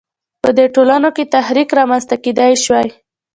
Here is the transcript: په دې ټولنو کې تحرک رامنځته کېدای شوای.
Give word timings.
په 0.43 0.49
دې 0.57 0.65
ټولنو 0.75 1.09
کې 1.15 1.29
تحرک 1.33 1.69
رامنځته 1.79 2.15
کېدای 2.23 2.53
شوای. 2.63 2.87